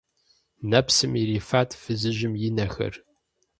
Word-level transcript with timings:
Нэпсым 0.69 1.11
ирифат 1.21 1.69
фызыжьым 1.81 2.33
и 2.47 2.49
нэхэр. 2.57 2.93